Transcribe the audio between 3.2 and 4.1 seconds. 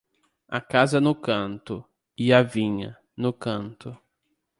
canto.